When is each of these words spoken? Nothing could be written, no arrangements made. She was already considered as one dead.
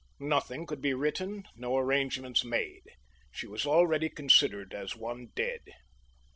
Nothing 0.19 0.65
could 0.65 0.81
be 0.81 0.95
written, 0.95 1.43
no 1.55 1.77
arrangements 1.77 2.43
made. 2.43 2.81
She 3.29 3.45
was 3.45 3.67
already 3.67 4.09
considered 4.09 4.73
as 4.73 4.95
one 4.95 5.27
dead. 5.35 5.61